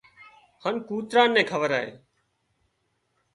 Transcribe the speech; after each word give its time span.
هانَ 0.63 0.75
ڪوترا 0.87 1.23
نين 1.33 1.45
کوَرائي 1.49 1.89